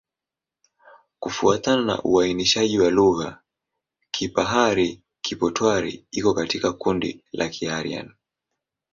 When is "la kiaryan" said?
7.31-8.11